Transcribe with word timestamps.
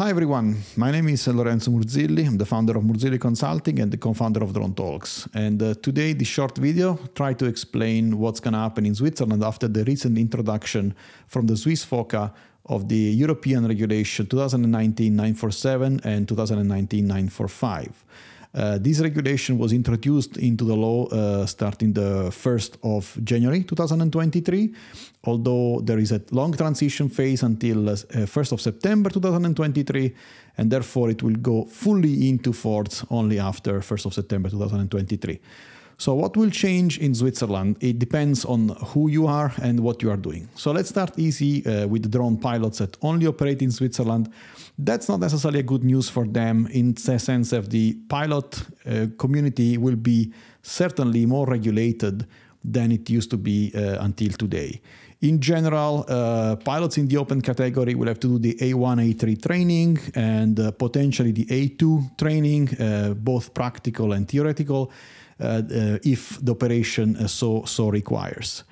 Hi 0.00 0.08
everyone, 0.08 0.56
my 0.76 0.90
name 0.90 1.10
is 1.10 1.28
Lorenzo 1.28 1.70
Murzilli. 1.70 2.26
I'm 2.26 2.38
the 2.38 2.46
founder 2.46 2.74
of 2.78 2.84
Murzilli 2.84 3.20
Consulting 3.20 3.80
and 3.80 3.92
the 3.92 3.98
co-founder 3.98 4.42
of 4.42 4.54
Drone 4.54 4.72
Talks. 4.72 5.28
And 5.34 5.62
uh, 5.62 5.74
today, 5.74 6.14
this 6.14 6.26
short 6.26 6.56
video 6.56 6.98
try 7.14 7.34
to 7.34 7.44
explain 7.44 8.18
what's 8.18 8.40
going 8.40 8.54
to 8.54 8.60
happen 8.60 8.86
in 8.86 8.94
Switzerland 8.94 9.44
after 9.44 9.68
the 9.68 9.84
recent 9.84 10.16
introduction 10.16 10.94
from 11.26 11.48
the 11.48 11.54
Swiss 11.54 11.84
FOCA 11.84 12.32
of 12.64 12.88
the 12.88 12.96
European 12.96 13.68
regulation 13.68 14.24
2019-947 14.24 16.02
and 16.06 16.26
2019-945. 16.26 17.92
Uh, 18.52 18.78
this 18.78 19.00
regulation 19.00 19.58
was 19.58 19.72
introduced 19.72 20.36
into 20.36 20.64
the 20.64 20.74
law 20.74 21.06
uh, 21.06 21.46
starting 21.46 21.92
the 21.92 22.30
1st 22.30 22.78
of 22.82 23.16
January 23.22 23.62
2023, 23.62 24.74
although 25.24 25.80
there 25.84 25.98
is 25.98 26.10
a 26.10 26.20
long 26.32 26.52
transition 26.52 27.08
phase 27.08 27.44
until 27.44 27.90
uh, 27.90 27.94
1st 27.94 28.52
of 28.52 28.60
September 28.60 29.08
2023, 29.08 30.14
and 30.58 30.68
therefore 30.68 31.10
it 31.10 31.22
will 31.22 31.36
go 31.36 31.64
fully 31.64 32.28
into 32.28 32.52
force 32.52 33.04
only 33.10 33.38
after 33.38 33.78
1st 33.78 34.06
of 34.06 34.14
September 34.14 34.48
2023. 34.48 35.40
So, 36.00 36.14
what 36.14 36.34
will 36.34 36.48
change 36.48 36.96
in 36.98 37.14
Switzerland? 37.14 37.76
It 37.80 37.98
depends 37.98 38.46
on 38.46 38.70
who 38.94 39.10
you 39.10 39.26
are 39.26 39.52
and 39.60 39.80
what 39.80 40.02
you 40.02 40.10
are 40.10 40.16
doing. 40.16 40.48
So, 40.54 40.72
let's 40.72 40.88
start 40.88 41.18
easy 41.18 41.62
uh, 41.66 41.86
with 41.88 42.10
drone 42.10 42.38
pilots 42.38 42.78
that 42.78 42.96
only 43.02 43.26
operate 43.26 43.60
in 43.60 43.70
Switzerland. 43.70 44.32
That's 44.78 45.10
not 45.10 45.20
necessarily 45.20 45.60
a 45.60 45.62
good 45.62 45.84
news 45.84 46.08
for 46.08 46.26
them 46.26 46.66
in 46.72 46.94
the 46.94 47.18
sense 47.18 47.50
that 47.50 47.68
the 47.68 47.98
pilot 48.08 48.62
uh, 48.86 49.08
community 49.18 49.76
will 49.76 49.96
be 49.96 50.32
certainly 50.62 51.26
more 51.26 51.44
regulated 51.46 52.26
than 52.64 52.92
it 52.92 53.10
used 53.10 53.28
to 53.32 53.36
be 53.36 53.70
uh, 53.74 53.98
until 54.00 54.30
today. 54.30 54.80
In 55.20 55.38
general, 55.38 56.06
uh, 56.08 56.56
pilots 56.56 56.96
in 56.96 57.08
the 57.08 57.18
open 57.18 57.42
category 57.42 57.94
will 57.94 58.08
have 58.08 58.20
to 58.20 58.26
do 58.26 58.38
the 58.38 58.54
A1, 58.54 59.14
A3 59.14 59.42
training 59.42 59.98
and 60.14 60.58
uh, 60.58 60.70
potentially 60.70 61.32
the 61.32 61.44
A2 61.44 62.16
training, 62.16 62.70
uh, 62.80 63.12
both 63.12 63.52
practical 63.52 64.14
and 64.14 64.26
theoretical. 64.26 64.90
Uh, 65.40 65.44
uh, 65.44 65.98
if 66.04 66.38
the 66.42 66.52
operation 66.52 67.16
uh, 67.16 67.26
so 67.26 67.64
so 67.64 67.88
requires. 67.88 68.64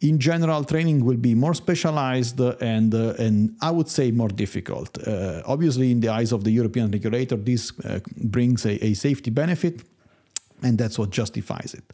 In 0.00 0.18
general, 0.18 0.64
training 0.64 1.04
will 1.04 1.16
be 1.16 1.34
more 1.34 1.54
specialized 1.54 2.40
and 2.60 2.92
and 2.94 3.56
I 3.62 3.70
would 3.70 3.88
say 3.88 4.10
more 4.10 4.28
difficult. 4.28 4.98
obviously, 5.44 5.90
in 5.90 6.00
the 6.00 6.08
eyes 6.08 6.32
of 6.32 6.42
the 6.42 6.50
European 6.50 6.90
regulator, 6.90 7.36
this 7.36 7.72
brings 8.16 8.66
a, 8.66 8.84
a 8.84 8.94
safety 8.94 9.30
benefit, 9.30 9.84
and 10.62 10.76
that's 10.78 10.98
what 10.98 11.10
justifies 11.10 11.74
it. 11.74 11.92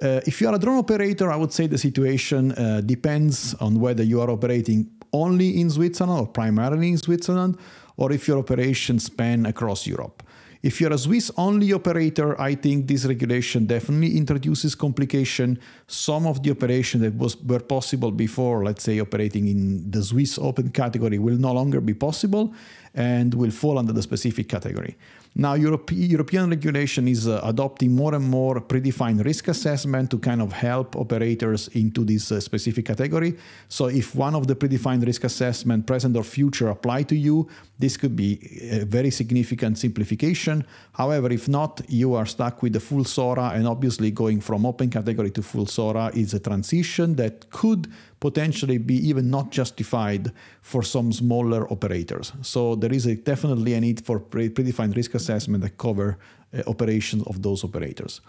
Uh, 0.00 0.20
if 0.26 0.40
you 0.40 0.48
are 0.48 0.54
a 0.54 0.58
drone 0.58 0.78
operator, 0.78 1.32
I 1.32 1.36
would 1.36 1.52
say 1.52 1.66
the 1.66 1.78
situation 1.78 2.52
uh, 2.52 2.82
depends 2.82 3.54
on 3.54 3.80
whether 3.80 4.04
you 4.04 4.20
are 4.20 4.30
operating 4.30 4.86
only 5.12 5.60
in 5.60 5.70
Switzerland 5.70 6.20
or 6.20 6.26
primarily 6.26 6.88
in 6.88 6.98
Switzerland, 6.98 7.56
or 7.96 8.12
if 8.12 8.28
your 8.28 8.38
operations 8.38 9.04
span 9.04 9.46
across 9.46 9.86
Europe. 9.86 10.22
If 10.66 10.80
you're 10.80 10.92
a 10.92 10.98
Swiss 10.98 11.30
only 11.36 11.72
operator, 11.72 12.34
I 12.40 12.56
think 12.56 12.88
this 12.88 13.04
regulation 13.04 13.66
definitely 13.66 14.16
introduces 14.16 14.74
complication. 14.74 15.60
Some 15.86 16.26
of 16.26 16.42
the 16.42 16.50
operations 16.50 17.04
that 17.04 17.14
was 17.14 17.40
were 17.40 17.60
possible 17.60 18.10
before, 18.10 18.64
let's 18.64 18.82
say 18.82 18.98
operating 18.98 19.46
in 19.46 19.88
the 19.88 20.02
Swiss 20.02 20.40
open 20.40 20.70
category, 20.70 21.20
will 21.20 21.38
no 21.38 21.52
longer 21.52 21.80
be 21.80 21.94
possible 21.94 22.52
and 22.96 23.34
will 23.34 23.50
fall 23.50 23.78
under 23.78 23.92
the 23.92 24.02
specific 24.02 24.48
category. 24.48 24.96
Now, 25.38 25.52
Europe, 25.52 25.90
European 25.92 26.48
regulation 26.48 27.06
is 27.06 27.28
uh, 27.28 27.42
adopting 27.44 27.94
more 27.94 28.14
and 28.14 28.24
more 28.24 28.58
predefined 28.58 29.22
risk 29.22 29.48
assessment 29.48 30.10
to 30.12 30.18
kind 30.18 30.40
of 30.40 30.50
help 30.50 30.96
operators 30.96 31.68
into 31.68 32.04
this 32.04 32.32
uh, 32.32 32.40
specific 32.40 32.86
category. 32.86 33.36
So, 33.68 33.88
if 33.88 34.14
one 34.14 34.34
of 34.34 34.46
the 34.46 34.56
predefined 34.56 35.04
risk 35.04 35.24
assessment, 35.24 35.86
present 35.86 36.16
or 36.16 36.24
future, 36.24 36.68
apply 36.68 37.02
to 37.02 37.14
you, 37.14 37.48
this 37.78 37.98
could 37.98 38.16
be 38.16 38.38
a 38.62 38.86
very 38.86 39.10
significant 39.10 39.76
simplification. 39.76 40.64
However, 40.92 41.30
if 41.30 41.50
not, 41.50 41.82
you 41.86 42.14
are 42.14 42.24
stuck 42.24 42.62
with 42.62 42.72
the 42.72 42.80
full 42.80 43.04
SORA, 43.04 43.50
and 43.50 43.68
obviously 43.68 44.10
going 44.10 44.40
from 44.40 44.64
open 44.64 44.88
category 44.88 45.30
to 45.32 45.42
full 45.42 45.66
SORA 45.66 46.12
is 46.14 46.32
a 46.32 46.40
transition 46.40 47.16
that 47.16 47.50
could 47.50 47.92
potentially 48.20 48.78
be 48.78 48.96
even 49.06 49.30
not 49.30 49.50
justified 49.50 50.32
for 50.62 50.82
some 50.82 51.12
smaller 51.12 51.70
operators. 51.70 52.32
So 52.40 52.74
there 52.86 52.96
is 52.96 53.06
a, 53.06 53.16
definitely 53.16 53.74
a 53.74 53.80
need 53.80 54.06
for 54.06 54.20
pre- 54.20 54.48
predefined 54.48 54.94
risk 54.94 55.14
assessment 55.14 55.60
that 55.64 55.76
cover 55.76 56.18
uh, 56.54 56.62
operations 56.68 57.24
of 57.26 57.42
those 57.42 57.64
operators. 57.64 58.20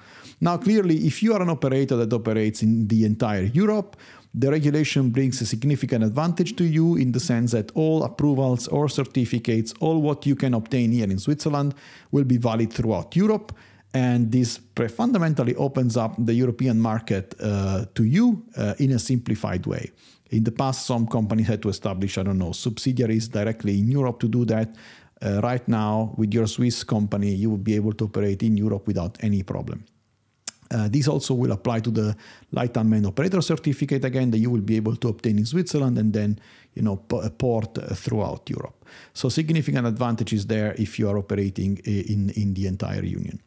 Now, 0.41 0.57
clearly, 0.57 0.95
if 1.06 1.22
you 1.22 1.35
are 1.35 1.41
an 1.44 1.50
operator 1.50 1.95
that 1.97 2.12
operates 2.12 2.63
in 2.63 2.88
the 2.88 3.06
entire 3.06 3.44
Europe, 3.44 3.95
the 4.34 4.50
regulation 4.50 5.12
brings 5.12 5.41
a 5.41 5.45
significant 5.45 6.03
advantage 6.03 6.56
to 6.56 6.63
you 6.63 6.95
in 6.95 7.12
the 7.12 7.19
sense 7.19 7.51
that 7.51 7.72
all 7.75 8.03
approvals 8.03 8.68
or 8.68 8.90
certificates, 8.90 9.73
all 9.79 10.01
what 10.01 10.25
you 10.25 10.35
can 10.35 10.56
obtain 10.56 10.91
here 10.91 11.09
in 11.09 11.19
Switzerland, 11.19 11.75
will 12.12 12.24
be 12.24 12.38
valid 12.38 12.74
throughout 12.74 13.16
Europe 13.16 13.51
and 13.94 14.31
this 14.31 14.59
fundamentally 14.89 15.56
opens 15.56 15.95
up 15.97 16.13
the 16.18 16.34
European 16.34 16.79
market 16.79 17.34
uh, 17.39 17.85
to 17.95 18.03
you 18.03 18.44
uh, 18.57 18.74
in 18.79 18.91
a 18.91 19.00
simplified 19.00 19.66
way. 19.66 19.91
In 20.31 20.43
the 20.43 20.51
past, 20.51 20.85
some 20.85 21.07
companies 21.07 21.47
had 21.47 21.61
to 21.61 21.69
establish, 21.69 22.17
I 22.17 22.23
don't 22.23 22.38
know, 22.38 22.51
subsidiaries 22.51 23.27
directly 23.27 23.79
in 23.79 23.89
Europe 23.89 24.19
to 24.19 24.27
do 24.27 24.45
that. 24.45 24.75
Uh, 25.21 25.39
right 25.41 25.67
now, 25.67 26.13
with 26.17 26.33
your 26.33 26.47
Swiss 26.47 26.83
company, 26.83 27.33
you 27.33 27.49
will 27.49 27.57
be 27.57 27.75
able 27.75 27.93
to 27.93 28.05
operate 28.05 28.43
in 28.43 28.57
Europe 28.57 28.85
without 28.88 29.17
any 29.21 29.43
problem. 29.43 29.83
Uh, 30.69 30.89
this 30.89 31.07
also 31.07 31.33
will 31.33 31.53
apply 31.53 31.79
to 31.79 31.91
the 31.91 32.15
light 32.51 32.75
unmanned 32.75 33.05
operator 33.05 33.41
certificate 33.41 34.03
again 34.03 34.31
that 34.31 34.38
you 34.38 34.49
will 34.49 34.61
be 34.61 34.75
able 34.75 34.95
to 34.97 35.07
obtain 35.07 35.38
in 35.38 35.45
Switzerland 35.45 35.97
and 35.97 36.11
then 36.11 36.38
you 36.73 36.81
know 36.81 36.97
port 36.97 37.77
throughout 37.95 38.49
Europe. 38.49 38.85
So 39.13 39.29
significant 39.29 39.88
advantages 39.88 40.45
there 40.45 40.75
if 40.77 40.99
you 40.99 41.09
are 41.09 41.17
operating 41.17 41.77
in 41.85 42.31
in 42.31 42.53
the 42.53 42.67
entire 42.67 43.05
union. 43.05 43.39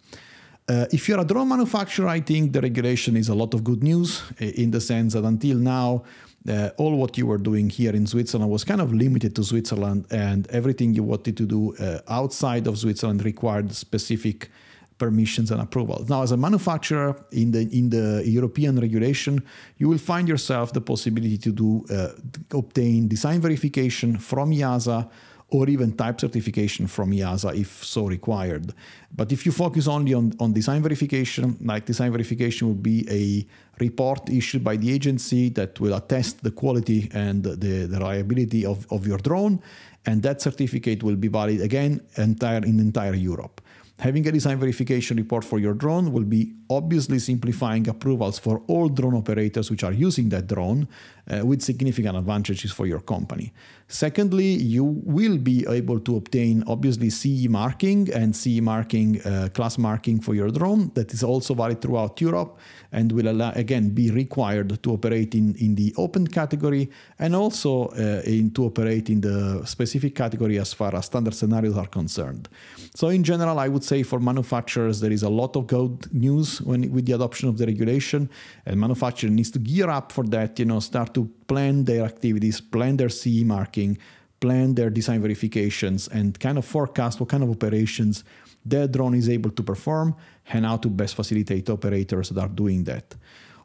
Uh, 0.71 0.87
if 0.93 1.09
you're 1.09 1.19
a 1.19 1.25
drone 1.25 1.49
manufacturer, 1.49 2.07
I 2.07 2.21
think 2.21 2.53
the 2.53 2.61
regulation 2.61 3.17
is 3.17 3.29
a 3.29 3.35
lot 3.35 3.55
of 3.55 3.65
good 3.65 3.83
news 3.83 4.23
uh, 4.41 4.45
in 4.45 4.71
the 4.71 4.81
sense 4.81 5.15
that 5.15 5.25
until 5.25 5.57
now, 5.57 6.05
uh, 6.49 6.71
all 6.77 6.95
what 6.95 7.19
you 7.19 7.27
were 7.27 7.39
doing 7.39 7.69
here 7.69 7.93
in 7.93 8.07
Switzerland 8.07 8.53
was 8.53 8.63
kind 8.63 8.81
of 8.81 8.95
limited 8.95 9.35
to 9.35 9.43
Switzerland, 9.43 10.07
and 10.13 10.47
everything 10.51 10.95
you 10.95 11.03
wanted 11.03 11.37
to 11.39 11.45
do 11.45 11.75
uh, 11.75 11.99
outside 12.09 12.69
of 12.69 12.79
Switzerland 12.79 13.25
required 13.25 13.75
specific 13.75 14.49
permissions 14.97 15.51
and 15.51 15.61
approvals. 15.61 16.09
Now, 16.09 16.23
as 16.23 16.31
a 16.31 16.37
manufacturer 16.37 17.17
in 17.33 17.51
the 17.51 17.63
in 17.77 17.91
the 17.91 18.23
European 18.25 18.79
regulation, 18.79 19.43
you 19.79 19.89
will 19.89 19.99
find 19.99 20.29
yourself 20.29 20.73
the 20.73 20.81
possibility 20.81 21.39
to 21.39 21.51
do 21.51 21.85
uh, 21.91 22.11
obtain 22.53 23.09
design 23.09 23.41
verification 23.41 24.19
from 24.19 24.53
EASA 24.53 25.09
or 25.51 25.69
even 25.69 25.93
type 25.93 26.21
certification 26.21 26.87
from 26.87 27.11
EASA 27.11 27.55
if 27.57 27.85
so 27.85 28.07
required. 28.07 28.73
But 29.15 29.33
if 29.33 29.45
you 29.45 29.53
focus 29.53 29.89
only 29.89 30.15
on, 30.15 30.33
on 30.39 30.53
design 30.53 30.83
verification, 30.83 31.57
like 31.63 31.87
design 31.87 32.13
verification 32.13 32.69
will 32.69 32.75
be 32.75 33.07
a 33.11 33.47
report 33.83 34.29
issued 34.31 34.63
by 34.63 34.77
the 34.77 34.93
agency 34.93 35.49
that 35.51 35.81
will 35.81 35.95
attest 35.95 36.43
the 36.43 36.51
quality 36.51 37.11
and 37.13 37.43
the, 37.43 37.57
the 37.87 37.99
reliability 37.99 38.65
of, 38.65 38.87
of 38.93 39.07
your 39.07 39.19
drone, 39.19 39.61
and 40.07 40.23
that 40.23 40.41
certificate 40.41 41.03
will 41.03 41.17
be 41.17 41.29
valid 41.29 41.61
again 41.61 42.01
entire 42.17 42.65
in 42.65 42.79
entire 42.79 43.15
Europe. 43.15 43.61
Having 44.01 44.29
a 44.29 44.33
design 44.33 44.59
verification 44.59 45.19
report 45.19 45.45
for 45.45 45.59
your 45.59 45.75
drone 45.75 46.11
will 46.11 46.25
be 46.25 46.55
obviously 46.71 47.19
simplifying 47.19 47.87
approvals 47.87 48.39
for 48.39 48.63
all 48.67 48.89
drone 48.89 49.15
operators 49.15 49.71
which 49.71 49.85
are 49.85 49.93
using 49.93 50.31
that 50.31 50.47
drone 50.47 50.89
uh, 51.31 51.45
with 51.45 51.61
significant 51.61 52.17
advantages 52.17 52.73
for 52.73 52.87
your 52.87 53.01
company. 53.01 53.53
Secondly, 53.89 54.47
you 54.47 54.85
will 54.85 55.37
be 55.37 55.67
able 55.69 56.01
to 56.01 56.17
obtain 56.17 56.65
obviously 56.67 57.11
CE 57.11 57.49
marking 57.49 58.09
and 58.13 58.35
CE 58.35 58.61
marking 58.61 59.21
uh, 59.23 59.49
class 59.53 59.77
marking 59.77 60.21
for 60.21 60.35
your 60.35 60.51
drone 60.51 60.91
that 60.95 61.13
is 61.13 61.23
also 61.23 61.55
valid 61.55 61.83
throughout 61.83 62.21
Europe 62.21 62.59
and 62.93 63.13
will 63.13 63.29
allow, 63.29 63.51
again 63.53 63.91
be 63.91 64.11
required 64.11 64.83
to 64.83 64.93
operate 64.93 65.35
in, 65.35 65.55
in 65.57 65.75
the 65.75 65.93
open 65.99 66.27
category 66.27 66.89
and 67.19 67.35
also 67.35 67.89
uh, 67.89 68.23
in, 68.25 68.51
to 68.53 68.65
operate 68.65 69.11
in 69.11 69.21
the 69.21 69.63
specific 69.67 70.15
category 70.15 70.59
as 70.59 70.73
far 70.73 70.95
as 70.95 71.07
standard 71.07 71.35
scenarios 71.35 71.77
are 71.77 71.87
concerned. 71.87 72.49
So 72.95 73.09
in 73.09 73.25
general, 73.25 73.59
I 73.59 73.69
would 73.69 73.85
say 73.91 74.03
for 74.11 74.21
manufacturers, 74.21 74.97
there 75.01 75.15
is 75.19 75.25
a 75.25 75.33
lot 75.41 75.53
of 75.59 75.63
good 75.67 75.97
news 76.27 76.49
when 76.69 76.81
with 76.95 77.05
the 77.07 77.15
adoption 77.19 77.47
of 77.49 77.57
the 77.59 77.67
regulation, 77.73 78.23
and 78.67 78.75
manufacturer 78.87 79.31
needs 79.39 79.51
to 79.57 79.61
gear 79.71 79.91
up 79.99 80.13
for 80.17 80.25
that. 80.35 80.51
You 80.61 80.67
know, 80.71 80.81
start 80.81 81.11
to 81.15 81.23
plan 81.51 81.85
their 81.91 82.05
activities, 82.13 82.57
plan 82.75 82.95
their 82.97 83.13
CE 83.21 83.43
marking, 83.57 83.99
plan 84.45 84.75
their 84.79 84.91
design 84.99 85.21
verifications, 85.27 86.01
and 86.09 86.39
kind 86.47 86.57
of 86.59 86.65
forecast 86.65 87.15
what 87.21 87.29
kind 87.29 87.43
of 87.43 87.51
operations 87.51 88.25
their 88.73 88.87
drone 88.95 89.15
is 89.23 89.29
able 89.29 89.53
to 89.59 89.63
perform 89.63 90.09
and 90.53 90.65
how 90.69 90.77
to 90.85 90.89
best 91.01 91.15
facilitate 91.21 91.69
operators 91.71 92.29
that 92.31 92.43
are 92.47 92.55
doing 92.63 92.85
that. 92.85 93.07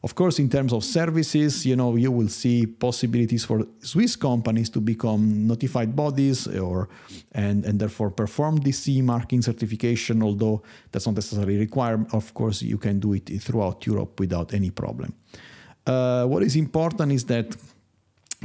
Of 0.05 0.13
course, 0.13 0.37
in 0.37 0.49
terms 0.49 0.71
of 0.71 0.83
services, 0.83 1.65
you 1.65 1.75
know, 1.75 1.95
you 1.95 2.11
will 2.11 2.27
see 2.27 2.67
possibilities 2.67 3.43
for 3.43 3.65
Swiss 3.79 4.15
companies 4.15 4.69
to 4.69 4.79
become 4.79 5.47
notified 5.47 5.95
bodies 5.95 6.47
or 6.47 6.89
and, 7.31 7.65
and 7.65 7.79
therefore 7.79 8.11
perform 8.11 8.57
the 8.57 8.71
CE 8.71 9.01
marking 9.01 9.41
certification, 9.41 10.21
although 10.21 10.61
that's 10.91 11.07
not 11.07 11.15
necessarily 11.15 11.57
required. 11.57 12.05
Of 12.13 12.35
course, 12.35 12.61
you 12.61 12.77
can 12.77 12.99
do 12.99 13.13
it 13.13 13.41
throughout 13.41 13.87
Europe 13.87 14.19
without 14.19 14.53
any 14.53 14.69
problem. 14.69 15.11
Uh, 15.87 16.25
what 16.27 16.43
is 16.43 16.55
important 16.55 17.11
is 17.11 17.25
that 17.25 17.55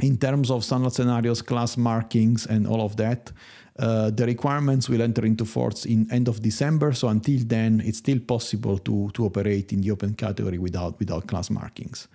in 0.01 0.17
terms 0.17 0.51
of 0.51 0.63
standard 0.63 0.93
scenarios, 0.93 1.41
class 1.41 1.77
markings, 1.77 2.45
and 2.45 2.67
all 2.67 2.81
of 2.81 2.97
that. 2.97 3.31
Uh, 3.79 4.11
the 4.11 4.25
requirements 4.25 4.89
will 4.89 5.01
enter 5.01 5.25
into 5.25 5.45
force 5.45 5.85
in 5.85 6.11
end 6.11 6.27
of 6.27 6.41
December, 6.41 6.93
so 6.93 7.07
until 7.07 7.39
then, 7.45 7.81
it's 7.85 7.99
still 7.99 8.19
possible 8.19 8.77
to, 8.77 9.09
to 9.13 9.25
operate 9.25 9.71
in 9.71 9.81
the 9.81 9.89
open 9.91 10.13
category 10.13 10.57
without, 10.57 10.99
without 10.99 11.25
class 11.25 11.49
markings. 11.49 12.07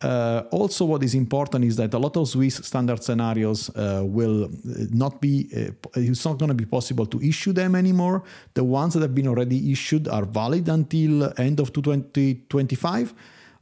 Uh, 0.00 0.42
also, 0.50 0.84
what 0.84 1.02
is 1.02 1.14
important 1.14 1.64
is 1.64 1.76
that 1.76 1.94
a 1.94 1.98
lot 1.98 2.16
of 2.16 2.28
Swiss 2.28 2.56
standard 2.56 3.02
scenarios 3.02 3.70
uh, 3.70 4.02
will 4.04 4.50
not 4.90 5.20
be, 5.20 5.48
uh, 5.56 5.70
it's 5.96 6.24
not 6.24 6.38
going 6.38 6.48
to 6.48 6.54
be 6.54 6.66
possible 6.66 7.06
to 7.06 7.20
issue 7.22 7.52
them 7.52 7.74
anymore. 7.74 8.22
The 8.54 8.64
ones 8.64 8.94
that 8.94 9.00
have 9.00 9.14
been 9.14 9.28
already 9.28 9.72
issued 9.72 10.08
are 10.08 10.24
valid 10.24 10.68
until 10.68 11.32
end 11.40 11.58
of 11.60 11.72
2025 11.72 13.14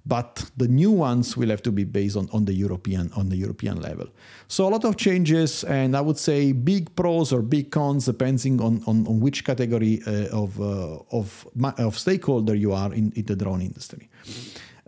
but 0.05 0.51
the 0.57 0.67
new 0.67 0.91
ones 0.91 1.37
will 1.37 1.49
have 1.49 1.63
to 1.63 1.71
be 1.71 1.85
based 1.85 2.17
on, 2.17 2.29
on 2.33 2.45
the 2.45 2.53
European 2.53 3.11
on 3.15 3.29
the 3.29 3.37
European 3.37 3.81
level. 3.81 4.07
So 4.49 4.67
a 4.67 4.71
lot 4.71 4.85
of 4.85 4.97
changes, 4.97 5.65
and 5.65 5.97
I 5.97 6.01
would 6.01 6.19
say 6.19 6.53
big 6.53 6.95
pros 6.97 7.33
or 7.33 7.43
big 7.43 7.71
cons 7.71 8.07
depending 8.07 8.61
on, 8.61 8.83
on, 8.87 9.07
on 9.07 9.21
which 9.21 9.45
category 9.45 10.03
uh, 10.07 10.27
of, 10.43 10.61
uh, 10.61 10.99
of 11.11 11.47
of 11.79 11.99
stakeholder 11.99 12.55
you 12.55 12.73
are 12.73 12.93
in, 12.93 13.13
in 13.15 13.25
the 13.27 13.37
drone 13.37 13.63
industry. 13.63 14.09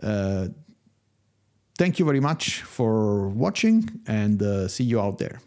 Uh, 0.03 0.47
thank 1.77 1.99
you 1.99 2.05
very 2.05 2.19
much 2.19 2.61
for 2.61 3.29
watching, 3.29 3.89
and 4.07 4.41
uh, 4.41 4.67
see 4.67 4.83
you 4.83 4.99
out 4.99 5.17
there. 5.17 5.39